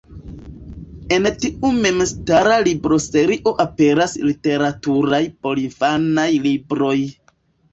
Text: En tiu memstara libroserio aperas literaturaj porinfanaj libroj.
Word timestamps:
En 1.17 1.27
tiu 1.43 1.69
memstara 1.83 2.55
libroserio 2.69 3.53
aperas 3.67 4.17
literaturaj 4.31 5.23
porinfanaj 5.49 6.29
libroj. 6.49 6.99